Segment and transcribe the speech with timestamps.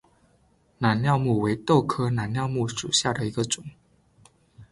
[0.79, 3.63] 染料木为豆科染料木属下的一个种。